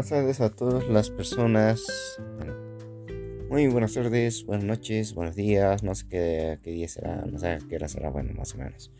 [0.00, 1.84] buenas tardes a todas las personas.
[3.50, 5.82] muy buenas tardes, buenas noches, buenos días.
[5.82, 8.90] No sé qué, día será, no sé qué hora será, bueno, más o menos.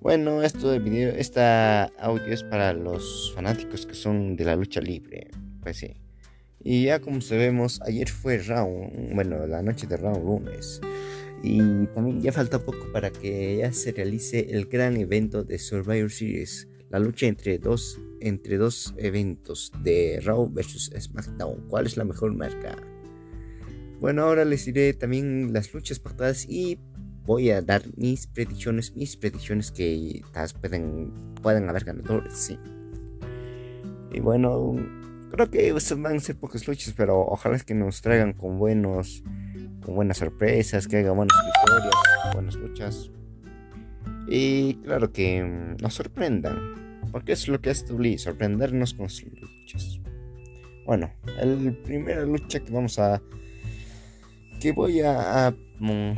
[0.00, 4.80] Bueno, esto de video, esta audio es para los fanáticos que son de la lucha
[4.80, 5.28] libre.
[5.62, 5.92] Pues sí.
[6.58, 10.80] Y ya como sabemos, ayer fue round, bueno, la noche de round lunes.
[11.42, 16.10] Y también ya falta poco para que ya se realice el gran evento de Survivor
[16.10, 21.66] Series la lucha entre dos, entre dos eventos de Raw vs SmackDown.
[21.66, 22.76] ¿Cuál es la mejor marca?
[23.98, 26.78] Bueno, ahora les diré también las luchas pactadas y
[27.26, 31.12] voy a dar mis predicciones, mis predicciones que tal pueden,
[31.42, 32.60] pueden haber ganadores, sí.
[34.12, 34.76] Y bueno,
[35.32, 39.24] creo que van a ser pocas luchas, pero ojalá que nos traigan con buenos,
[39.84, 43.10] con buenas sorpresas, que hagan buenas victorias, buenas luchas.
[44.28, 45.42] Y claro que
[45.82, 46.83] nos sorprendan.
[47.14, 50.00] Porque es lo que es WWE, sorprendernos con sus luchas.
[50.84, 51.08] Bueno,
[51.40, 53.22] la primera lucha que vamos a.
[54.58, 56.10] que voy a, mm,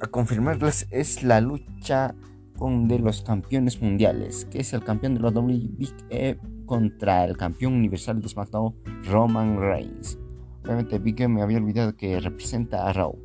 [0.00, 2.16] a, confirmarles es la lucha
[2.58, 7.74] con de los campeones mundiales, que es el campeón de la WWE contra el campeón
[7.74, 10.18] universal de SmackDown, Roman Reigns.
[10.64, 13.16] Obviamente Big E me había olvidado que representa a Raw.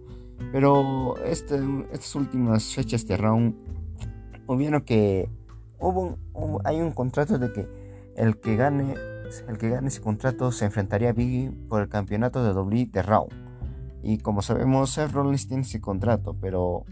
[0.51, 1.59] Pero este,
[1.91, 3.51] estas últimas fechas de Raw,
[4.45, 5.27] hubieron que
[5.79, 7.67] hubo, hay un contrato de que
[8.15, 8.95] el que gane
[9.47, 13.01] el que gane ese contrato se enfrentaría a Biggie por el campeonato de WWE de
[13.01, 13.27] Raw.
[14.01, 16.85] Y como sabemos, Seth Rollins tiene ese contrato, pero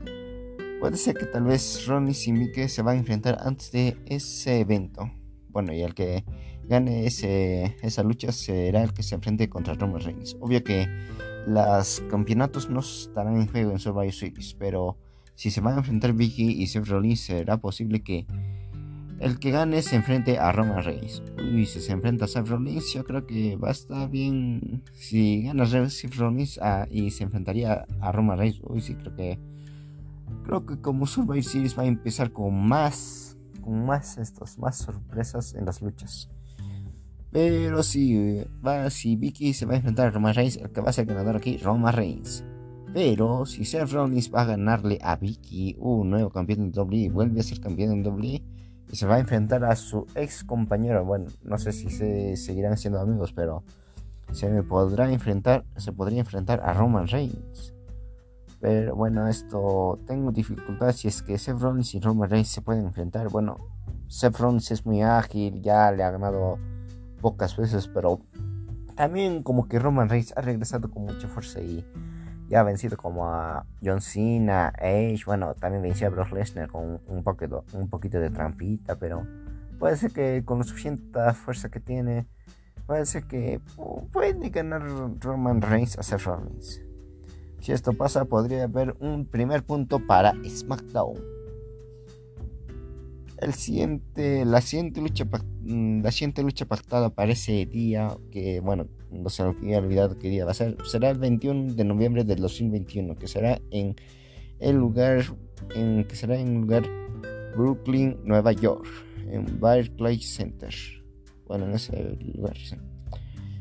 [0.79, 4.59] puede ser que tal vez Rollins y Biggie se van a enfrentar antes de ese
[4.59, 5.09] evento.
[5.49, 6.25] Bueno, y el que
[6.65, 10.35] gane ese, esa lucha será el que se enfrente contra Roman Reigns.
[10.39, 10.87] Obvio que
[11.47, 14.97] los campeonatos no estarán en juego en Survivor Series, pero
[15.33, 18.27] si se van a enfrentar Biggie y Seth Rollins, será posible que
[19.19, 21.23] el que gane se enfrente a Roman Reigns.
[21.37, 24.83] Uy, si se enfrenta a Seth Rollins, yo creo que va a estar bien.
[24.93, 29.39] Si gana Seth Rollins ah, y se enfrentaría a Roman Reigns, uy, sí, creo que.
[30.43, 33.37] Creo que como Survivor Series va a empezar con más.
[33.61, 36.29] Con más estos, más sorpresas en las luchas.
[37.31, 40.91] Pero si va, si Vicky se va a enfrentar a Roman Reigns, el que va
[40.91, 42.45] a ser ganador aquí, Roman Reigns.
[42.93, 47.41] Pero si Seth Rollins va a ganarle a Vicky, un nuevo campeón de WWE, vuelve
[47.41, 48.56] a ser campeón de WWE
[48.89, 51.03] y se va a enfrentar a su ex compañero.
[51.05, 53.63] Bueno, no sé si se seguirán siendo amigos, pero
[54.31, 57.73] se me podrá enfrentar, se podría enfrentar a Roman Reigns.
[58.59, 61.57] Pero bueno, esto tengo dificultades si es que Seth
[61.93, 63.29] y Roman Reigns se pueden enfrentar.
[63.29, 63.57] Bueno,
[64.07, 64.39] Seth
[64.71, 66.57] es muy ágil, ya le ha ganado
[67.21, 68.19] pocas veces, pero
[68.95, 71.85] también como que Roman Reigns ha regresado con mucha fuerza y
[72.47, 77.01] ya ha vencido como a John Cena, Edge, bueno, también venció a Brock Lesnar con
[77.07, 79.25] un poquito, un poquito de trampita, pero
[79.79, 82.25] puede ser que con la suficiente fuerza que tiene,
[82.85, 83.59] puede ser que
[84.11, 84.81] puede ganar
[85.19, 86.81] Roman Reigns a Seth Rollins.
[87.59, 91.36] Si esto pasa, podría haber un primer punto para SmackDown.
[93.39, 98.87] El siguiente, la siguiente lucha, mm, la siguiente lucha pactada para ese día, que bueno,
[99.11, 102.23] no se me había olvidado qué día va a ser, será el 21 de noviembre
[102.23, 103.95] del 2021, que será en
[104.59, 105.23] el lugar,
[105.75, 106.83] en, que será en lugar
[107.55, 108.87] Brooklyn, Nueva York,
[109.29, 110.73] en Barclays Center.
[111.45, 112.57] Bueno, en ese lugar.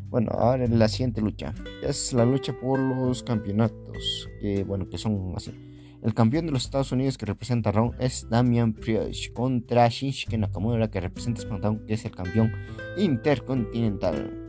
[0.09, 5.35] Bueno, ahora la siguiente lucha es la lucha por los campeonatos, que bueno, que son
[5.37, 5.53] así.
[6.03, 10.39] El campeón de los Estados Unidos que representa a Raw es Damian Priest contra Shinsuke
[10.39, 12.53] Nakamura que representa a que es el campeón
[12.97, 14.43] intercontinental.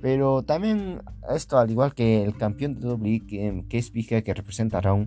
[0.00, 1.02] Pero también
[1.34, 3.26] esto al igual que el campeón de WWE
[3.68, 5.06] que, es que representa a Raw,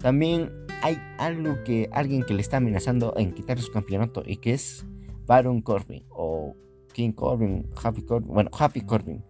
[0.00, 0.50] también
[0.82, 4.86] hay algo que alguien que le está amenazando en quitar su campeonato y que es
[5.26, 6.56] Baron Corbin o
[6.92, 9.22] King Corbin, Happy Corbin, bueno, Happy Corbin.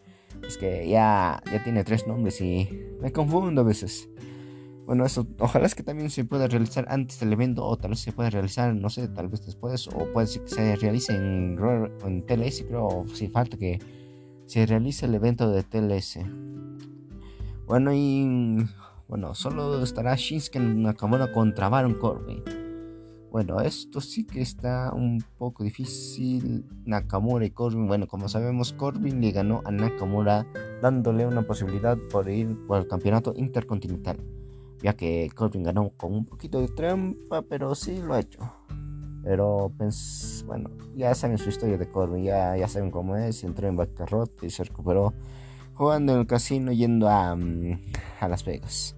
[0.46, 2.68] Es que ya, ya tiene tres nombres y
[3.00, 4.09] me confundo a veces.
[4.90, 8.00] Bueno, eso, ojalá es que también se pueda realizar antes del evento o tal vez
[8.00, 11.56] se pueda realizar, no sé, tal vez después o puede ser que se realice en,
[12.04, 13.78] en TLS, creo, si falta que
[14.46, 16.18] se realice el evento de TLS.
[17.68, 18.66] Bueno, y
[19.06, 22.42] bueno, solo estará Shinsuke Nakamura contra Baron Corbin.
[23.30, 26.64] Bueno, esto sí que está un poco difícil.
[26.84, 27.86] Nakamura y Corbin.
[27.86, 30.48] Bueno, como sabemos, Corbin le ganó a Nakamura
[30.82, 34.18] dándole una posibilidad por ir por el campeonato intercontinental
[34.82, 38.40] ya que Corbin ganó con un poquito de trampa, pero sí lo ha hecho.
[39.22, 43.68] Pero, pues, bueno, ya saben su historia de Corbin, ya, ya saben cómo es, entró
[43.68, 45.12] en bancarrota y se recuperó
[45.74, 47.80] jugando en el casino yendo a, mm,
[48.20, 48.96] a Las Vegas.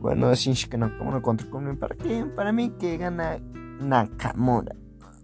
[0.00, 2.24] Bueno, Shinsuke Nakamura contra Corbin, ¿para qué?
[2.24, 3.38] Para mí que gana
[3.80, 4.74] Nakamura.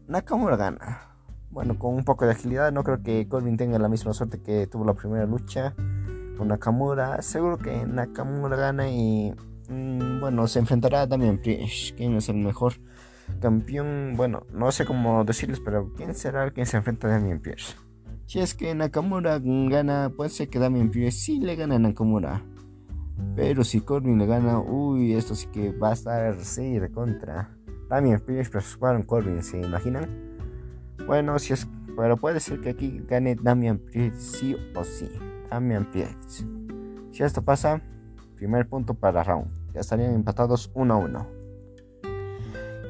[0.06, 1.02] Nakamura gana.
[1.50, 2.72] bueno, con un poco de agilidad.
[2.72, 5.74] No creo que Corbin tenga la misma suerte que tuvo la primera lucha
[6.44, 7.20] Nakamura.
[7.22, 9.34] Seguro que Nakamura gana y,
[9.68, 12.74] mm, bueno, se enfrentará a Damian Priest, quien es el mejor
[13.40, 14.14] campeón.
[14.16, 17.78] Bueno, no sé cómo decirles, pero ¿quién será el que se enfrenta a Damian Priest?
[18.26, 22.44] Si es que Nakamura gana, puede ser que Damian Priest sí le gana a Nakamura.
[23.34, 27.50] Pero si Corbin le gana, uy, esto sí que va a estar, sí, de contra.
[27.88, 28.76] Damian Priest versus
[29.06, 30.08] Corbin, ¿se imaginan?
[31.06, 35.08] Bueno, si es, pero puede ser que aquí gane Damian Priest sí o sí.
[35.50, 36.44] Damian Priest.
[37.12, 37.82] Si esto pasa,
[38.36, 39.50] primer punto para round.
[39.74, 41.26] Ya estarían empatados 1 a 1.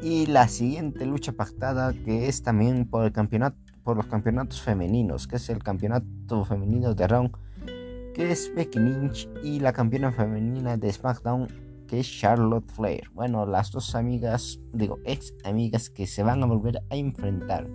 [0.02, 5.26] Y la siguiente lucha pactada que es también por el campeonato por los campeonatos femeninos,
[5.26, 7.30] que es el campeonato femenino de round
[8.18, 11.46] que es Becky Lynch, y la campeona femenina de SmackDown,
[11.86, 13.08] que es Charlotte Flair.
[13.14, 17.68] Bueno, las dos amigas, digo, ex amigas que se van a volver a enfrentar.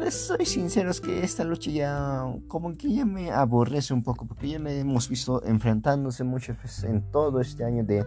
[0.00, 4.26] Les soy sincero, es que esta lucha ya como que ya me aborrece un poco,
[4.26, 8.06] porque ya me hemos visto enfrentándose muchas veces en todo este año de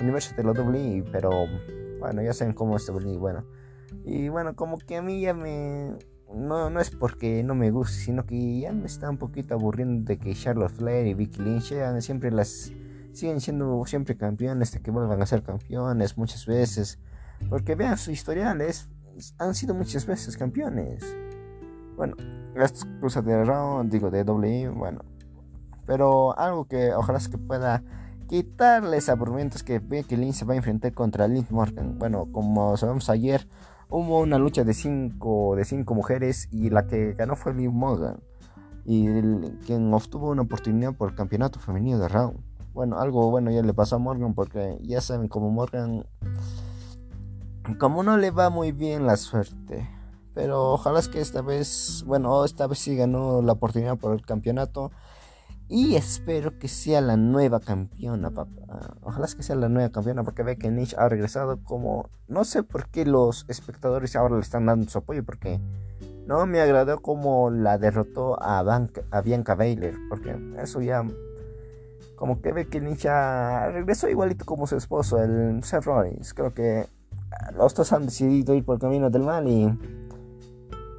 [0.00, 1.46] universo de la WWE, pero
[1.98, 3.44] bueno, ya saben cómo es WWE, bueno.
[4.04, 5.96] Y bueno, como que a mí ya me
[6.34, 10.04] no, no es porque no me guste, sino que ya me está un poquito aburriendo
[10.04, 12.72] de que Charlotte Flair y Vicky Lynch sean siempre las
[13.12, 16.98] siguen siendo siempre campeones, de que vuelvan a ser campeones muchas veces.
[17.48, 18.88] Porque vean sus historiales,
[19.38, 21.02] han sido muchas veces campeones.
[22.00, 22.16] Bueno,
[22.54, 25.02] las cosas de round, digo de W, bueno.
[25.84, 27.82] Pero algo que ojalá es que pueda
[28.26, 31.98] quitarles aburrimientos que Becky Lynch se va a enfrentar contra Liv Morgan.
[31.98, 33.46] Bueno, como sabemos ayer,
[33.90, 38.18] hubo una lucha de cinco, de cinco mujeres y la que ganó fue Liv Morgan.
[38.86, 39.04] Y
[39.66, 42.40] quien obtuvo una oportunidad por el campeonato femenino de round.
[42.72, 46.06] Bueno, algo bueno ya le pasó a Morgan porque ya saben como Morgan,
[47.78, 49.99] como no le va muy bien la suerte.
[50.34, 54.24] Pero ojalá es que esta vez, bueno, esta vez sí ganó la oportunidad por el
[54.24, 54.90] campeonato.
[55.68, 58.96] Y espero que sea la nueva campeona, papá.
[59.02, 62.10] Ojalá que sea la nueva campeona porque ve que Nish ha regresado como...
[62.26, 65.60] No sé por qué los espectadores ahora le están dando su apoyo porque...
[66.26, 68.62] No me agradó como la derrotó a,
[69.22, 69.94] Bianca Baylor.
[70.08, 71.04] Porque eso ya...
[72.16, 76.34] Como que ve que Nish regresó igualito como su esposo, el Seth Rollins.
[76.34, 76.88] Creo que
[77.56, 79.72] los dos han decidido ir por el camino del mal y...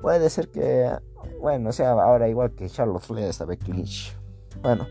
[0.02, 0.92] Puede ser que...
[1.40, 4.16] Bueno, sea ahora igual que Charlotte Flair esta Becky Lynch.
[4.62, 4.88] Bueno,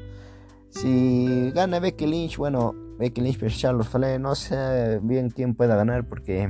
[0.70, 5.76] si gana Becky Lynch, bueno, Becky Lynch versus Charlotte Flair, no sé bien quién pueda
[5.76, 6.48] ganar porque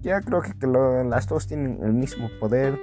[0.00, 2.78] ya creo que, las dos tienen el mismo poder,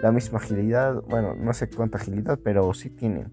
[0.00, 1.02] la misma agilidad.
[1.08, 3.32] Bueno, no sé cuánta agilidad, pero sí tienen.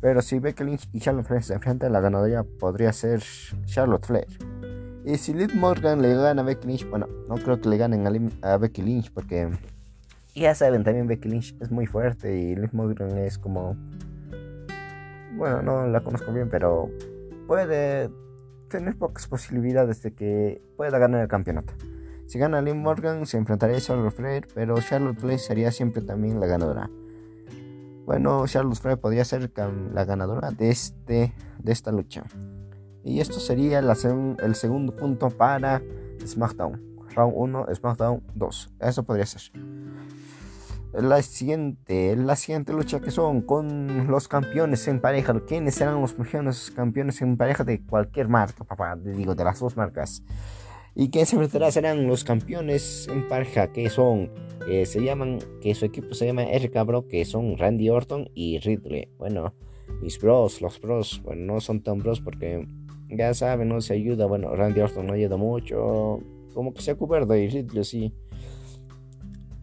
[0.00, 3.22] Pero si Becky Lynch y Charlotte Flair se enfrentan, la ganadora podría ser
[3.66, 4.28] Charlotte Flair.
[5.04, 8.06] Y si Liv Morgan le gana a Becky Lynch, bueno, no creo que le ganen
[8.06, 9.50] a, a Becky Lynch porque
[10.40, 13.76] ya saben, también Becky Lynch es muy fuerte y Liv Morgan es como
[15.36, 16.90] bueno, no la conozco bien, pero
[17.46, 18.10] puede
[18.68, 21.72] tener pocas posibilidades de que pueda ganar el campeonato.
[22.26, 26.38] Si gana Lynn Morgan, se enfrentaría a Charlotte Flair, pero Charlotte Flair sería siempre también
[26.38, 26.90] la ganadora.
[28.06, 29.50] Bueno, Charlotte Flair podría ser
[29.92, 32.24] la ganadora de, este, de esta lucha.
[33.02, 35.82] Y esto sería el segundo punto para
[36.24, 36.89] SmackDown.
[37.14, 38.74] Round 1, SmackDown 2.
[38.80, 39.42] Eso podría ser
[40.92, 45.38] la siguiente, la siguiente lucha que son con los campeones en pareja.
[45.46, 48.96] ¿Quiénes serán los campeones en pareja de cualquier marca, papá?
[48.96, 50.22] Digo, de las dos marcas.
[50.94, 54.30] Y quién se enfrentará serán los campeones en pareja, que son,
[54.66, 58.58] que se llaman, que su equipo se llama RK Bro, que son Randy Orton y
[58.58, 59.08] Ridley.
[59.16, 59.54] Bueno,
[60.02, 62.66] mis bros, los bros, bueno, no son tan bros porque
[63.08, 64.26] ya saben, no se ayuda.
[64.26, 66.20] Bueno, Randy Orton no ayuda mucho,
[66.54, 68.14] como que se acuerda y Ridley sí,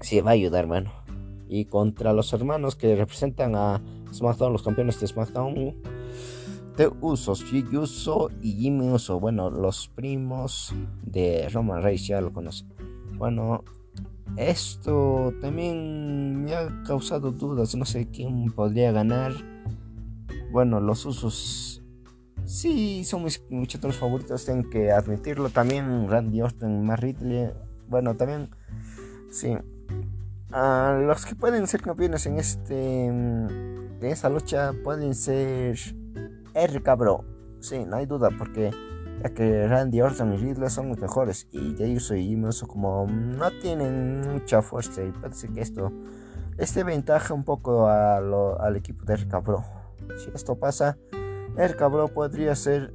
[0.01, 0.91] sí va a ayudar, hermano
[1.50, 3.82] y contra los hermanos que representan a
[4.13, 5.75] SmackDown, los campeones de SmackDown
[6.75, 9.20] de Usos, Jig Uso y Jimmy Uso.
[9.20, 12.72] Bueno, los primos de Roman Reigns ya lo conocen.
[13.17, 13.63] Bueno,
[14.36, 17.74] esto también me ha causado dudas.
[17.75, 19.34] No sé quién podría ganar.
[20.51, 21.82] Bueno, los Usos
[22.48, 25.50] sí son mis muchachos favoritos, tengo que admitirlo.
[25.50, 27.51] También Randy Orton, Matt Ridley.
[27.88, 28.50] Bueno, también
[29.30, 29.56] sí
[30.50, 35.77] los que pueden ser campeones en este en esta lucha pueden ser
[36.54, 37.25] RK Bro.
[37.60, 38.72] Sí, no hay duda, porque
[39.24, 44.22] ya que Randy Orton y Riddle son los mejores y soy y como no tienen
[44.22, 45.92] mucha fuerza y parece que esto
[46.58, 49.66] este ventaja un poco al equipo de RK Bro.
[50.18, 50.98] Si esto pasa,
[51.58, 52.92] RK Bro podría ser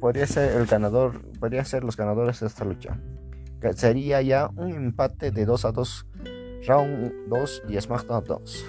[0.00, 2.98] podría ser el ganador, podría ser los ganadores de esta lucha.
[3.74, 6.06] Sería ya un empate de 2 a 2
[6.66, 8.66] Round 2 y SmackDown 2.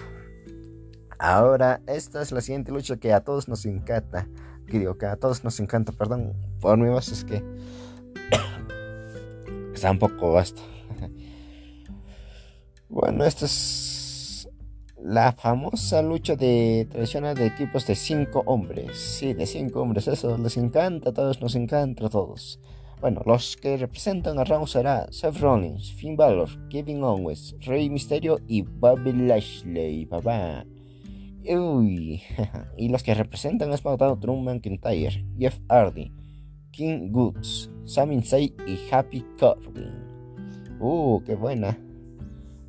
[1.20, 4.28] Ahora, esta es la siguiente lucha que a todos nos encanta.
[4.68, 6.34] Que digo, que a todos nos encanta, perdón.
[6.60, 7.44] Por mi voz es que
[9.74, 10.62] está un poco vasto.
[12.90, 13.97] bueno, esta es
[15.08, 18.98] la famosa lucha de tradicional de equipos de 5 hombres.
[18.98, 22.60] Sí, de 5 hombres, eso les encanta, a todos nos encanta a todos.
[23.00, 28.40] Bueno, los que representan a Raw será Seth Rollins, Finn Balor, Kevin Owens, Rey Mysterio
[28.48, 30.66] y Bobby Lashley, papá.
[31.48, 32.22] Uy.
[32.78, 36.12] y los que representan a SmackDown Drew McIntyre, Jeff Hardy,
[36.72, 40.06] King Goods, Sami Zayn y Happy Corbin.
[40.82, 41.78] Uh, qué buena.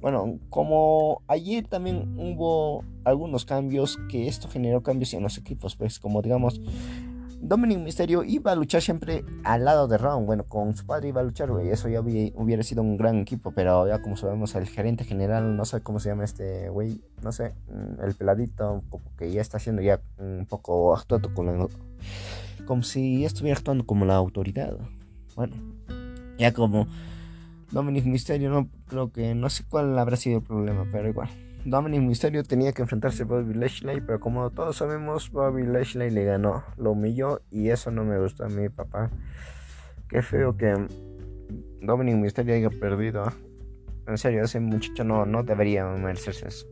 [0.00, 5.98] Bueno, como ayer también hubo algunos cambios, que esto generó cambios en los equipos, pues
[5.98, 6.60] como digamos,
[7.40, 10.20] Dominic Mysterio iba a luchar siempre al lado de Raw.
[10.24, 11.68] Bueno, con su padre iba a luchar, güey.
[11.68, 13.52] Eso ya hubiera, sido un gran equipo.
[13.52, 17.00] Pero ya como sabemos, el gerente general, no sé cómo se llama este güey.
[17.22, 21.46] No sé, mm, el peladito, como que ya está haciendo ya un poco actuando con
[21.46, 21.68] la,
[22.66, 24.76] Como si estuviera actuando como la autoridad.
[25.36, 25.54] Bueno,
[26.38, 26.88] ya como
[27.70, 29.34] Dominic Mysterio, no creo que.
[29.34, 31.28] No sé cuál habrá sido el problema, pero igual.
[31.64, 36.24] Dominic Mysterio tenía que enfrentarse a Bobby Lashley, pero como todos sabemos, Bobby Lashley le
[36.24, 39.10] ganó, lo humilló y eso no me gustó a mi papá.
[40.08, 40.86] Qué feo que
[41.82, 43.24] Dominic Mysterio haya perdido.
[44.06, 46.66] En serio, ese muchacho no, no debería merecerse eso.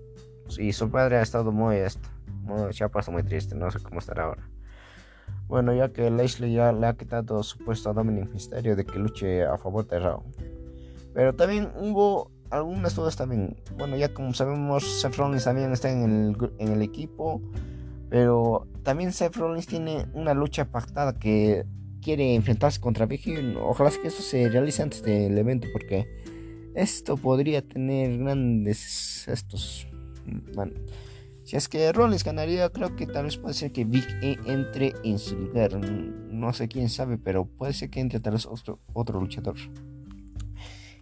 [0.59, 2.09] Y su padre ha estado muy, esto,
[2.43, 4.49] muy, puesto muy triste, no sé cómo estará ahora.
[5.49, 8.99] Bueno, ya que Lashley ya le ha quitado su puesto a Dominic Mysterio de que
[8.99, 10.23] luche a favor de Raw.
[11.17, 13.57] Pero también hubo algunas dudas también.
[13.79, 17.41] Bueno, ya como sabemos, Seth Rollins también está en el, en el equipo.
[18.11, 21.65] Pero también Seth Rollins tiene una lucha pactada que
[22.03, 23.23] quiere enfrentarse contra Big
[23.59, 26.07] Ojalá que eso se realice antes del evento porque
[26.75, 29.89] esto podría tener grandes estos.
[30.55, 30.75] Bueno,
[31.45, 34.93] si es que Rollins ganaría, creo que tal vez puede ser que Big E entre
[35.03, 35.81] en su lugar.
[35.83, 39.57] No sé quién sabe, pero puede ser que entre tal vez otro, otro luchador.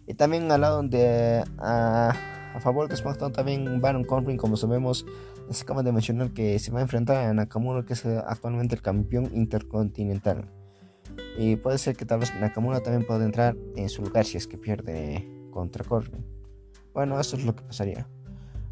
[0.07, 2.13] Y también al lado de a,
[2.59, 5.05] favor de SmackDown también Baron Corbin, como sabemos,
[5.49, 8.81] se acaba de mencionar que se va a enfrentar a Nakamura, que es actualmente el
[8.81, 10.49] campeón intercontinental.
[11.37, 14.47] Y puede ser que tal vez Nakamura también pueda entrar en su lugar si es
[14.47, 16.25] que pierde contra Corbin.
[16.93, 18.07] Bueno, eso es lo que pasaría.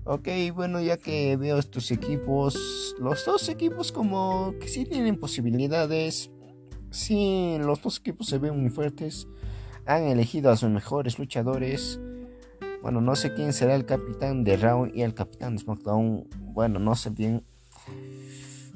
[0.06, 6.30] Ok, bueno, ya que veo estos equipos, los dos equipos como que sí tienen posibilidades.
[6.90, 9.28] Sí, los dos equipos se ven muy fuertes
[9.86, 12.00] han elegido a sus mejores luchadores.
[12.82, 16.28] Bueno, no sé quién será el capitán de Raw y el capitán de SmackDown.
[16.40, 17.44] Bueno, no sé bien.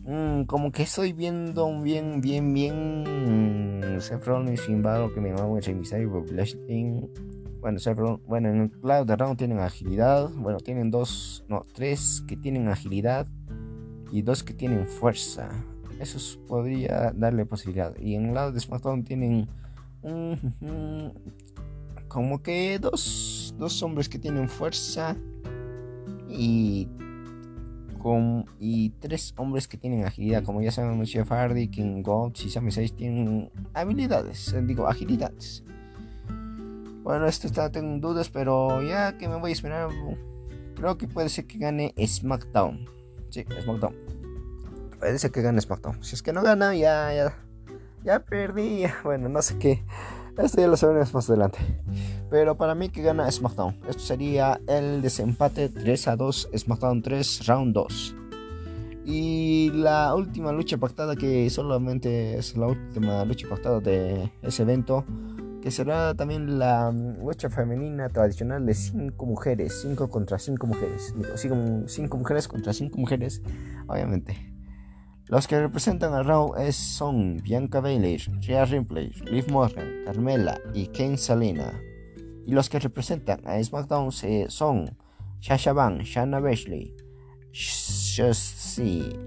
[0.04, 3.98] Mm, como que estoy viendo bien, bien, bien.
[4.00, 7.10] Seth Rollins, Finn que me llama el Mysterio, Bobby Lashley.
[7.60, 10.30] Bueno, Seth bueno, en el lado de Raw tienen agilidad.
[10.30, 13.28] Bueno, tienen dos, no, tres que tienen agilidad
[14.12, 15.50] y dos que tienen fuerza.
[16.00, 17.94] Eso podría darle posibilidad.
[17.98, 19.50] Y en el lado de SmackDown tienen
[22.08, 25.16] como que dos, dos hombres que tienen fuerza
[26.30, 26.88] y
[28.00, 32.50] con, y tres hombres que tienen agilidad, como ya sabemos, Jeff Hardy, King Gold y
[32.50, 35.64] Sami Zayn tienen habilidades, eh, digo agilidades.
[37.04, 39.90] Bueno, esto está tengo dudas, pero ya que me voy a esperar,
[40.76, 42.86] creo que puede ser que gane SmackDown.
[43.30, 43.96] Sí, SmackDown.
[45.00, 46.04] Puede ser que gane SmackDown.
[46.04, 47.47] Si es que no gana, ya, ya
[48.08, 48.86] ya perdí.
[49.04, 49.84] Bueno, no sé qué.
[50.38, 51.60] Esto ya lo sabremos más adelante.
[52.30, 53.76] Pero para mí que gana SmackDown.
[53.90, 58.16] Esto sería el desempate 3 a 2, SmackDown 3, Round 2.
[59.06, 65.04] Y la última lucha pactada, que solamente es la última lucha pactada de ese evento,
[65.62, 71.14] que será también la lucha femenina tradicional de 5 mujeres, 5 contra 5 mujeres.
[71.36, 73.42] 5 mujeres contra 5 mujeres,
[73.88, 74.57] obviamente.
[75.29, 80.88] Los que representan a Raw es, son Bianca Belair, Rhea Ripley, Liv Morgan, Carmela y
[80.88, 81.74] Ken Salina.
[82.46, 84.13] Y los que representan a SmackDown
[84.48, 84.98] son
[85.41, 86.96] Sasha Banks, Shanna Bashley,
[87.51, 89.19] Shotzi,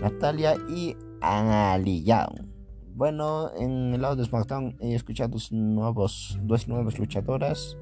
[0.00, 2.48] Natalia y Anali Young.
[2.94, 7.76] Bueno, en el lado de SmackDown he escuchado nuevos, dos nuevas luchadoras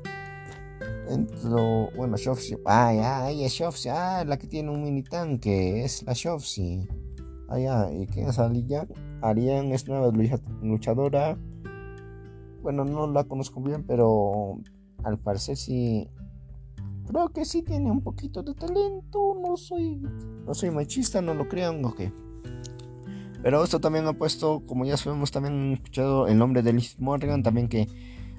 [1.09, 2.57] Entro, bueno, Shofsi.
[2.65, 3.89] Ah, ya, es Shofsi.
[3.89, 5.85] Ah, la que tiene un mini tanque.
[5.85, 6.89] Es la Shofsi.
[7.49, 7.91] Ah, ya.
[7.93, 8.89] ¿Y quién es Arian?
[9.23, 10.13] Arian es nueva
[10.63, 11.39] luchadora.
[12.63, 14.59] Bueno, no la conozco bien, pero
[15.05, 16.09] al parecer sí.
[17.07, 19.37] Creo que sí tiene un poquito de talento.
[19.41, 20.03] No soy.
[20.45, 22.01] No soy machista, no lo crean, ok.
[23.43, 26.99] Pero esto también ha puesto, como ya sabemos, también he escuchado el nombre de Liz
[26.99, 27.87] Morgan, también que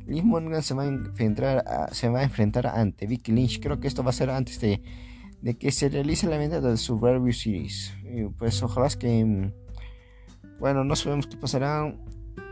[0.08, 3.60] Liv Morgan se va a enfrentar, se va a enfrentar ante Vicky Lynch.
[3.60, 4.82] Creo que esto va a ser antes de,
[5.42, 7.94] de que se realice la venta del Survivor Series.
[8.04, 9.26] Y pues ojalá que...
[9.26, 9.52] Mm,
[10.60, 11.94] bueno, no sabemos qué pasará.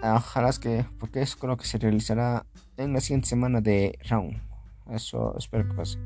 [0.03, 0.85] Ojalá que...
[0.99, 2.45] Porque eso creo que se realizará
[2.77, 4.37] en la siguiente semana de Round.
[4.91, 5.97] Eso espero que pase.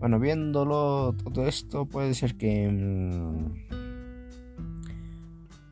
[0.00, 2.68] Bueno, viéndolo todo esto, puede ser que...
[2.68, 3.79] Mm,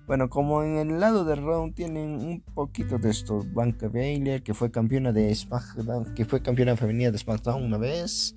[0.09, 3.45] bueno, como en el lado de Round tienen un poquito de esto.
[3.53, 8.35] Banca Baylor, que fue campeona de SmackDown, que fue campeona femenina de SmackDown una vez.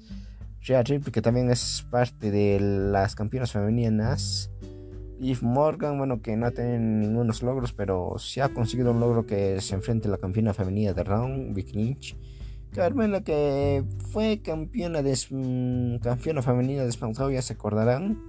[0.64, 4.52] Rhea Ripley, que también es parte de las campeonas femeninas.
[5.22, 9.62] Eve Morgan, bueno, que no tiene ningunos logros, pero sí ha conseguido un logro que
[9.62, 12.18] se enfrente a la campeona femenina de Round, Vicky Lynch.
[12.74, 18.22] Carmela, que fue campeona de mm, campeona femenina de SmackDown, ya se acordarán.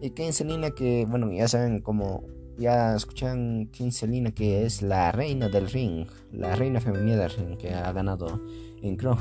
[0.00, 5.48] Y Kane Selina, que, bueno, ya saben cómo ya escuchan Kinselina que es la reina
[5.48, 8.42] del ring, la reina femenina del ring que ha ganado
[8.82, 9.18] en Crown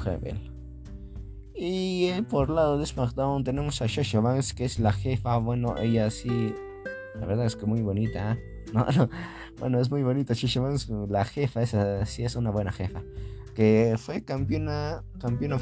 [1.55, 5.77] Y eh, por lado de SmackDown tenemos a Sasha Banks que es la jefa, bueno,
[5.77, 6.53] ella sí,
[7.19, 8.33] la verdad es que muy bonita.
[8.33, 8.39] ¿eh?
[9.59, 13.03] bueno, es muy bonita Sasha Banks, la jefa, esa sí es una buena jefa.
[13.53, 15.57] Que fue campeona, campeona,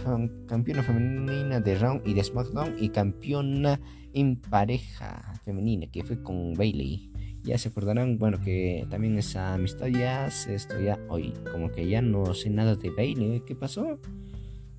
[0.48, 3.80] campeona femenina de Round y de SmackDown y campeona
[4.14, 7.15] en pareja femenina que fue con Bailey
[7.46, 11.88] ya se acordarán, bueno, que también esa amistad ya se esto ya hoy, como que
[11.88, 14.00] ya no sé nada de Bailey, ¿qué pasó?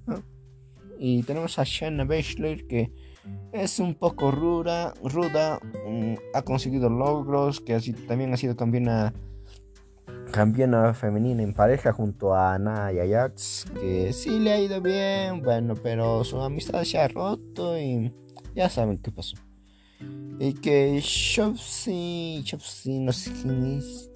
[0.06, 0.20] Ah.
[0.98, 2.92] Y tenemos a Shanna Baszler que
[3.52, 9.14] es un poco ruda, ruda, mm, ha conseguido logros, que así, también ha sido campeona
[10.32, 15.40] campeona femenina en pareja junto a Ana y Ajax, que sí le ha ido bien,
[15.42, 18.12] bueno, pero su amistad se ha roto y
[18.54, 19.36] ya saben qué pasó.
[20.38, 24.10] Y que Chopsy, Chopsy, no sé quién es.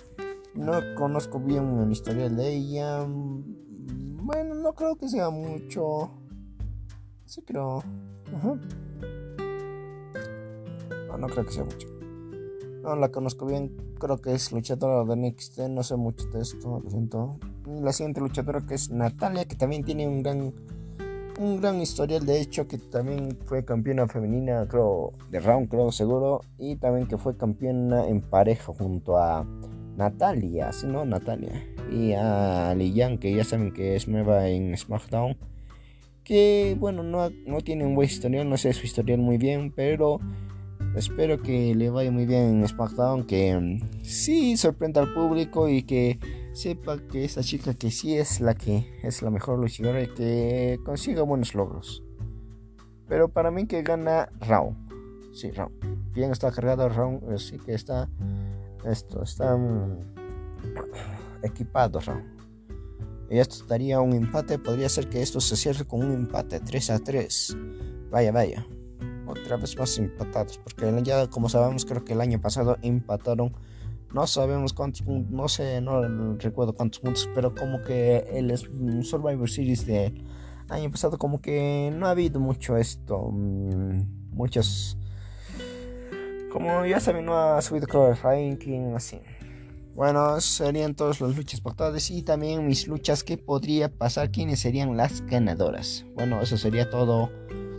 [0.55, 3.07] No conozco bien la historia de ella.
[3.07, 6.11] Bueno, no creo que sea mucho.
[7.25, 7.83] Sí creo.
[11.09, 11.89] No, no creo que sea mucho.
[12.83, 13.95] No la conozco bien.
[13.99, 15.61] Creo que es luchadora de NXT.
[15.71, 17.39] No sé mucho de esto, lo siento.
[17.67, 20.53] La siguiente luchadora que es Natalia, que también tiene un gran
[21.41, 26.43] un gran historial, de hecho, que también fue campeona femenina, creo, de round, creo, seguro,
[26.59, 29.47] y también que fue campeona en pareja junto a
[29.97, 31.07] Natalia, ¿sí, no?
[31.07, 35.39] Natalia, y a Lian, que ya saben que es nueva en SmackDown,
[36.25, 40.21] que, bueno, no, no tiene un buen historial, no sé su historial muy bien, pero
[40.95, 45.85] espero que le vaya muy bien en SmackDown, que mm, sí sorprenda al público y
[45.85, 46.19] que
[46.61, 50.79] sepa que esa chica que sí es la que es la mejor luchadora y que
[50.85, 52.03] consiga buenos logros.
[53.09, 54.77] Pero para mí que gana Raw.
[55.33, 55.71] Sí, Raw.
[56.13, 58.11] Bien está cargado Raw, así que está
[58.85, 60.01] esto, está mm,
[61.43, 62.21] equipado Raw.
[63.31, 66.91] Y esto daría un empate, podría ser que esto se cierre con un empate 3
[66.91, 67.57] a 3.
[68.11, 68.67] Vaya, vaya.
[69.27, 73.55] Otra vez más empatados, porque ya como sabemos creo que el año pasado empataron
[74.13, 78.57] no sabemos cuántos puntos, no sé, no recuerdo cuántos puntos, pero como que el
[79.05, 80.15] Survivor Series de
[80.69, 84.97] año pasado como que no ha habido mucho esto, mm, muchos,
[86.53, 89.21] como ya saben, no ha subido creo el ranking, así.
[89.95, 94.97] Bueno, serían todas las luchas pactadas y también mis luchas que podría pasar, quiénes serían
[94.97, 96.07] las ganadoras.
[96.15, 97.31] Bueno, eso sería todo,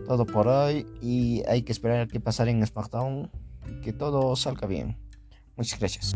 [0.06, 3.32] todo por hoy y hay que esperar a que pasar en SmackDown,
[3.82, 4.98] que todo salga bien.
[5.62, 6.16] Muchas gracias.